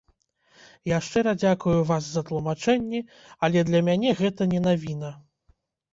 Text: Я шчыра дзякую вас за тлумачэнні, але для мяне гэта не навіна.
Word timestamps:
Я 0.91 0.97
шчыра 1.07 1.33
дзякую 1.41 1.75
вас 1.91 2.03
за 2.15 2.23
тлумачэнні, 2.29 3.03
але 3.49 3.59
для 3.71 3.83
мяне 3.91 4.17
гэта 4.23 4.51
не 4.55 4.67
навіна. 4.69 5.17